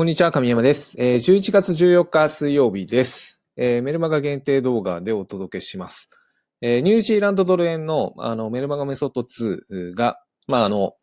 [0.00, 0.94] こんにちは、神山です。
[0.98, 3.42] えー11月14日水曜日です。
[3.54, 6.08] えーメルマガ限定動画でお届けします。
[6.62, 10.18] えーニュージーランドドル円のあのメルマガメソッド2が、
[10.48, 10.94] まあ、あの、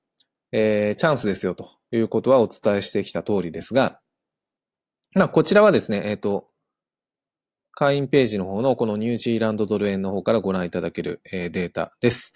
[0.51, 3.99] えチャンスですよということはお伝えしてきた通りですが、
[5.13, 6.47] まあ、こちらはですね、えっ、と、
[7.73, 12.33] 会員ページの方のこのニュージーランドドル円の方からご覧いただける、えデータです。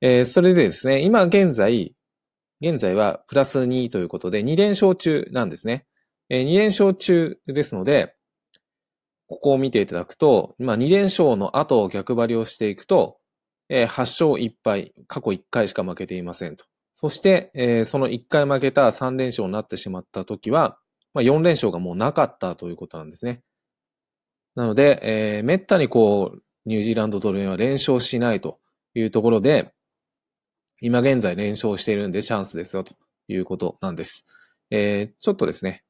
[0.00, 1.96] えそれでですね、今現在、
[2.60, 5.84] 現在はプラス2ということで2連勝中なんですね。
[6.28, 8.14] えー2連勝中ですので、
[9.28, 13.18] ここを見ていただくと、まあ、2連勝の後を逆張りをしていくと、
[13.68, 16.64] えー8勝1敗、過去1回しか負けていませんと。
[16.94, 20.78] そして、えーその1回負けた3連勝になってしまった時は、
[21.14, 23.42] まあ、4連勝がもうなかったということなんですね。
[24.54, 28.58] なので、えー、めったにこう、ニュージーランドドル円は連勝しないと
[28.94, 29.72] いうところで、
[30.80, 32.94] 今現在連勝しているんでチャンスですよと
[33.28, 34.24] いうことなんです。
[34.70, 35.84] えーちょっとですね、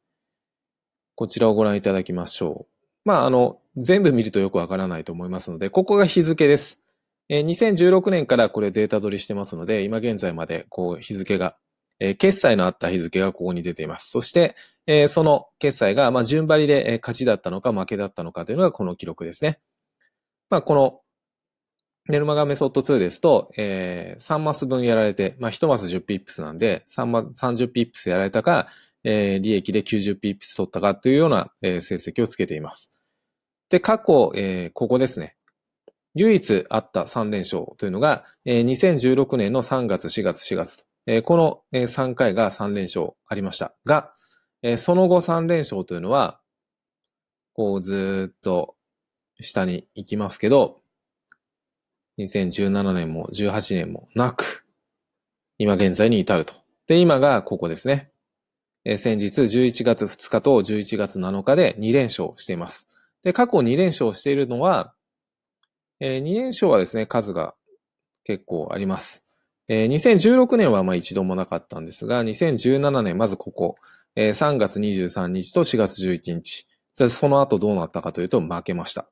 [1.16, 3.08] こちらをご覧いただきましょう。
[3.08, 6.78] まあ、あの、全部見るとよくわからないと思いますので、ここが日付です。
[7.30, 11.56] えー2016年からこれデータ取りしてますので、今現在までこう日付が、
[12.00, 14.10] えー決済のあった日付がここに出ています。
[14.10, 19.58] そして、えーその決済が、まあ、順張りでえ勝ちだったのか負けだったのかというのがこの記録ですね。
[20.50, 21.00] まあ、この
[22.08, 28.68] メルマガメソッド2ですと、えー3マス分やられて、まあ、1マス10ピップスなんで、3マ30ピップスやられたか、
[29.08, 32.90] えー利益で90ピップス取ったかというような、えー成績をつけています。
[33.70, 35.36] で、過去、えーここですね。
[36.16, 40.84] 唯一あった3連勝というのが、えー2016年の3月、4月、4月と。
[41.06, 43.76] えーこのえー3回が3連勝ありました。
[43.84, 44.12] が、
[44.62, 46.40] えーその後3連勝というのは、
[47.54, 48.74] こうずっと
[49.38, 50.80] 下に行きますけど、
[52.18, 54.66] 2017年も18年もなく、
[55.58, 56.54] 今現在に至ると。
[56.88, 58.10] で、今がここですね。
[58.88, 62.86] え先日11月2日と11月7日で2連勝しています。
[63.24, 64.94] で、過去2連勝しているのは、
[65.98, 67.56] えー2連勝はですね、数が
[68.22, 69.24] 結構あります。
[69.66, 73.74] えー2016年はまあ一度もなかったんですが、2017年、まずここ、
[74.14, 76.68] えー3月23日と4月11日。
[76.94, 79.10] そその後どうなったかというと負けました。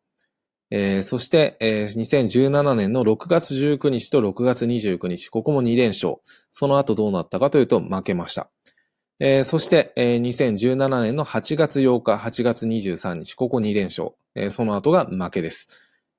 [0.70, 6.18] えーそして、えー2017年の6月19日と6月29日、ここも2連勝。
[6.50, 8.52] その後どうなったかというと負けました。
[9.20, 14.10] えーそして、えー2017年の8月8日、8月23日、ここ2連勝。
[14.34, 15.68] えーその後が負けです。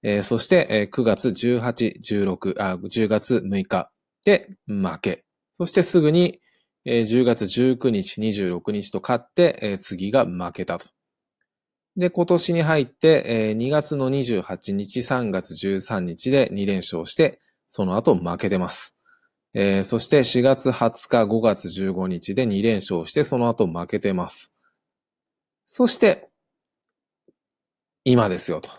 [0.01, 3.91] えーそして、えー9月18、16、あ、10月6日
[4.23, 5.25] で負け。
[5.57, 6.39] そしてすぐに、
[6.85, 10.85] えー10月19日、26日と勝って、えー次が負けたと。
[11.97, 18.95] で、今年に入って、えー2月の28日、3月13日で2連勝して、その後負けてます。
[19.57, 24.53] えーそして4月20日、5月15日で2連勝して、その後負けてます。
[25.65, 26.29] そして、
[28.03, 28.69] 今ですよと。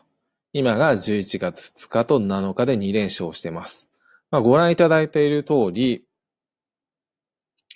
[0.52, 3.88] 今が11月2日と7日で2連勝してます。
[4.30, 6.04] まあ、ご覧いただいている通り、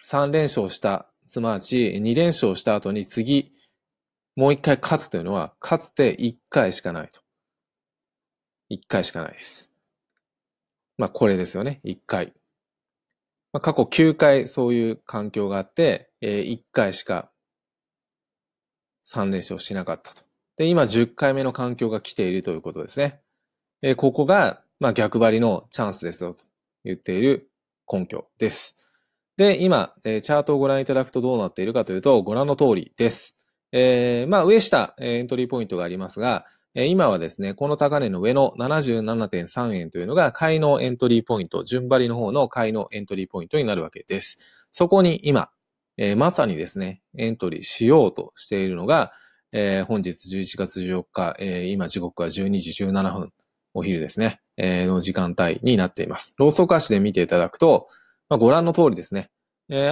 [0.05, 3.51] 3連勝した、すなわち2連勝した後に次、
[4.37, 7.23] もう1回勝つというのは、かつて1回しかないと。
[8.71, 9.71] 1回しかないです。
[10.99, 11.81] まあ、これですよね。
[11.85, 12.35] 1回。
[13.53, 17.31] まあ、過去9回そういう環境があって、えー1回しか
[19.07, 20.23] 3連勝しなかったと。
[20.57, 23.21] で、今10回目の環境が来ているということですね。
[23.83, 26.45] えーここが、まあ、逆張りのチャンスですよと
[26.85, 27.51] 言っている
[27.91, 28.77] 根拠です。
[29.37, 33.35] で、今、えーチャートをご覧いただくとどうなっているかというと、ご覧の通りです。
[33.73, 44.37] えーまあ、上下、エントリーポイントがありますが、今はですね、この高値の上の77.3円というのが買いのエントリーポイント、順張りの方の買いのエントリーポイントになるわけです。
[44.71, 45.51] そこに今、
[45.97, 49.11] えーまさにですね、エントリーしようとしているのが、
[49.51, 53.33] えー本日11月14日、えー今時刻は12時17分、
[53.75, 56.35] お昼ですね、の時間帯になっています。
[56.39, 57.89] ローソク足で見ていただくと、
[58.29, 59.31] まあ、ご覧の通りですね。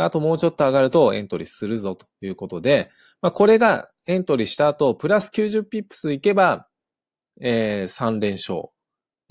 [0.01, 2.91] あともうちょっと上がるとエントリーするぞということで、
[3.21, 6.68] まあ、これがエントリーした後、プラス90ピップスいけば、
[7.41, 8.71] えー3連勝。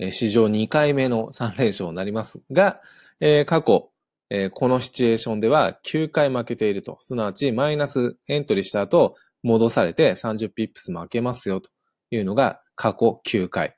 [0.00, 2.80] え史上2回目の3連勝になりますが、
[3.20, 3.90] えー過去、
[4.30, 6.98] えーこのシチュエーションでは9回負けていると。
[7.00, 11.70] すなわち、マイナスエントリーした後、戻されて30ピップス負けますよと
[12.10, 13.76] いうのが過去9回。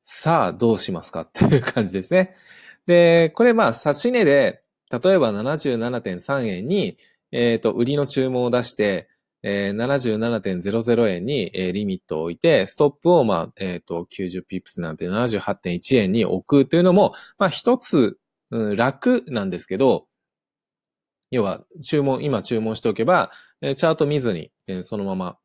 [0.00, 2.36] さあ、どうしますかっていう感じですね。
[2.86, 6.96] で、これまあ、差し値で、例えば77.3円に、
[7.32, 9.08] えっ、と、売りの注文を出して、
[9.48, 18.18] えー77.00円に、えーリミットを置いて、ストップを、まあ、えっ、と、90ピップスなんて78.1円に置くというのも、まあ、一つ、
[18.50, 20.06] うん楽なんですけど、
[21.30, 25.38] 要は、注文、今注文しておけば、えー、チャート見ずに、えー、そのまま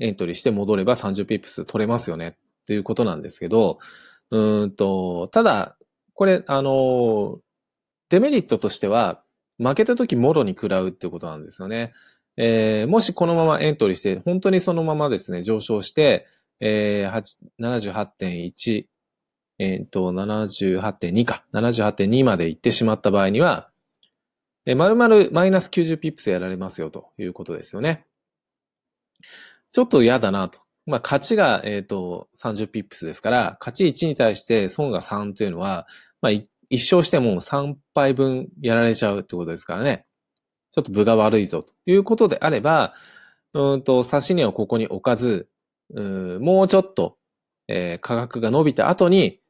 [0.00, 3.78] エントリーして戻れば30ピップス取れますよねっていうことなんですけど、
[4.30, 5.76] うんと、ただ、
[6.14, 7.38] これ、あの、
[8.08, 9.22] デメリットとしては、
[9.58, 11.92] 負けた時もろに食らうってことなんですよね。
[12.36, 16.26] えー、もしこのままエントリーして、本当にそのままですね、上昇して、
[16.60, 18.86] えー、78.1、
[19.58, 23.70] えっ、ー、と、78.2か、78.2まで行ってしまった場合には、
[24.64, 28.06] えー、丸々マイナス90ピップスやられますよということですよね。
[29.72, 30.60] ちょっと嫌だなと。
[30.86, 35.86] まあ、勝ちが、えっ、ー、と、30ピップスですから、勝ち1に対して損が3というのは、
[36.20, 40.06] まあ、一勝しても3敗分やられちゃうってことですからね。
[40.72, 42.94] ちょっと分が悪いぞということであれば、
[43.54, 45.48] うんと、差し値をここに置かず、
[45.94, 47.18] うもうちょっと、
[47.68, 49.40] えー、価格が伸びた後に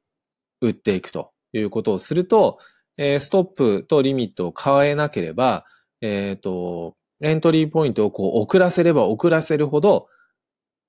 [0.61, 2.59] 売っていくということをすると、
[2.99, 5.65] えー、ストップとリミットを変えなければ、
[6.01, 10.09] えっ、ー、と、エントリーポイントをこう遅らせれば遅らせるほど、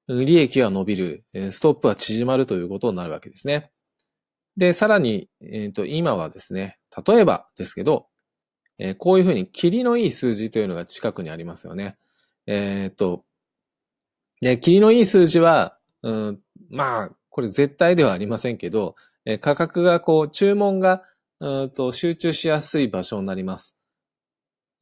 [0.08, 3.72] 利益が伸びる、ストップは縮まるということになるわけですね。
[4.58, 6.78] で、さらに、えっ、ー、と、今はですね、
[7.08, 8.08] 例えばですけど、
[8.86, 11.96] え、こういうふうに、霧のいい数字というのが近くにありますよね。
[12.48, 13.24] えっ、と、
[14.42, 16.40] で、霧のいい数字は、うん、
[16.70, 18.96] まあ、これ絶対ではありませんけど、
[19.26, 21.02] え価格がこう、注文が、
[21.40, 23.78] うんと集中しやすい場所になります。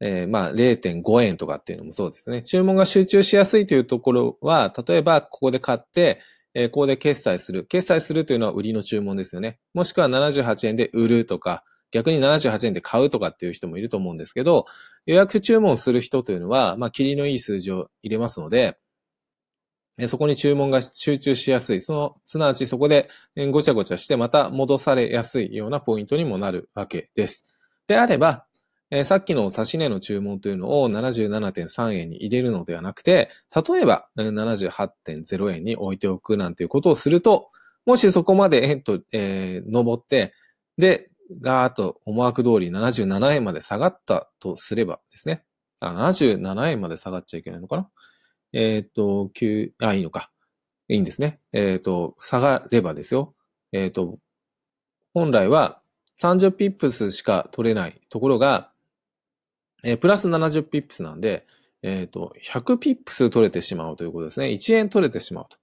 [0.00, 2.42] えー、まあ、0.5円とかっていうのもそうですね。
[2.42, 6.20] 注文が集中しやすいというところは、例えば、ここで買って、
[6.54, 7.64] えー、ここで決済する。
[7.66, 9.60] 決済するというのは売りの注文ですよね。
[9.74, 14.66] もしくは78円で売るとか、逆に78円で買うとかっていう人もいると思うんですけど、
[15.06, 18.78] 予約注文する人というのは、まあ、霧のいい数字を入れますので、
[20.08, 21.80] そこに注文が集中しやすい。
[21.80, 23.10] その、すなわちそこで
[23.50, 27.54] ごちゃごちゃしてまた戻されやすいようなポイントにもなるわけです。
[27.86, 28.46] であれば、
[28.90, 37.50] えさっきの差し値の注文というのを77.3円に入れるのではなくて、例えば78.0円に置いておくなんていうことをすると、
[37.84, 40.32] もしそこまで円と、えー、登って、
[40.78, 41.10] で、
[41.40, 45.44] ガーッと思惑通り77円まで下がったとすればですね。
[45.80, 47.88] あ、77円まで下がっちゃいけないのかな？
[48.52, 50.30] えっ、と、9、あ、いいのか。
[50.88, 51.40] いいんですね。
[51.52, 53.34] えっ、と、下がればですよ。
[53.72, 54.18] えっ、と、
[55.14, 55.80] 本来は
[56.20, 58.70] 30ピップスしか取れないところが、
[59.84, 61.46] えー、プラス70ピップスなんで、
[61.82, 64.46] えっ、と、100ピップス取れてしまうということですね。
[64.46, 65.56] 1円取れてしまうと。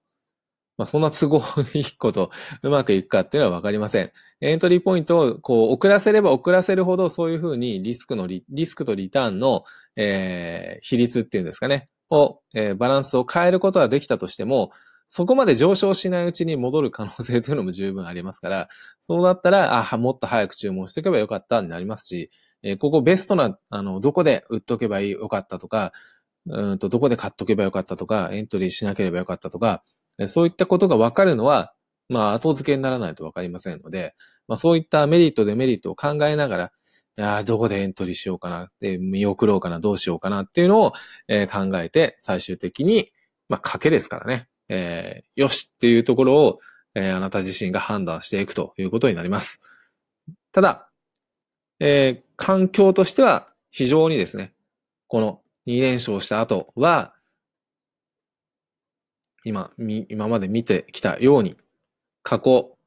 [0.79, 1.41] まあ、そんな都合
[1.73, 2.31] いいこと
[2.63, 4.11] うまくいくかっていうのはわかりません。
[4.39, 9.65] エントリーポイントをこう遅らせれば遅らせるほどそういうふうにリスクのリ、リスクとリターンの、
[9.97, 11.89] えー、比率っていうんですかね。
[12.09, 14.71] を、えー、バランスを変えることはできたとしても、
[15.09, 18.69] そこまで上昇しないうちに戻る可能性というのも十分ありますから、
[19.01, 22.31] そうだったら、あ、もっと早く注文しておけばよかったになりますし、
[22.63, 25.91] えー、ここベストな、あの、どこで売っとけばよかったとか、
[26.45, 29.83] うんと、どこで買っとけばよかったとか、エントリーしなければよかったとか、
[30.27, 31.73] そういったことがわかるのは、
[32.09, 34.15] まあ、後付けにならないとわかりませんので、
[34.47, 36.71] まあ、そういったメリット、デメリットを考えながら、
[37.17, 40.93] いやどこでエントリーしようかな、で見送ろうかな、どうしようかなっていうのを、
[41.27, 43.11] えー、考えて、最終的に、
[43.47, 46.59] まあ、賭けですからね、えー、よしっていうところを、
[46.95, 49.59] えー、あなた自身が判断していくということになります。
[50.51, 50.89] ただ、
[51.79, 54.53] えー、環境としては非常にですね、
[55.07, 57.13] この2連勝した後は、
[59.43, 61.57] 今、今まで見てきたように、
[62.23, 62.77] 過去、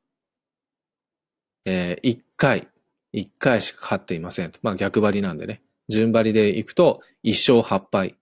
[1.64, 2.68] えー、1回、
[3.14, 4.52] 1回しか勝っていません。
[4.62, 5.62] まあ逆張りなんでね。
[5.88, 8.16] 順張りでいくと1勝8敗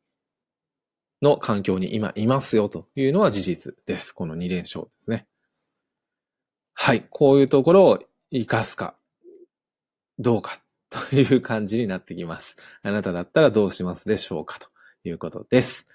[1.23, 4.13] の環境に今いますよというのは事実です。
[4.13, 5.27] この2連勝ですね。
[6.75, 7.05] はい。
[7.11, 7.99] こういうところを
[8.33, 8.97] 活かすか、
[10.19, 12.57] どうかという感じになってきます。
[12.83, 14.69] あなただったらどうしますでしょうかと
[15.05, 15.87] いうことです。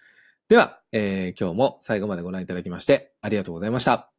[0.48, 4.15] では、えー、今日も最後までご覧いただきましてありがとうございました。